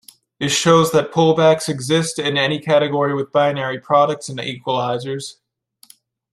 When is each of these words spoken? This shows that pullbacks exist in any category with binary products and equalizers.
This 0.39 0.51
shows 0.51 0.91
that 0.93 1.11
pullbacks 1.11 1.69
exist 1.69 2.17
in 2.17 2.35
any 2.35 2.59
category 2.59 3.13
with 3.13 3.31
binary 3.31 3.79
products 3.79 4.29
and 4.29 4.39
equalizers. 4.39 5.33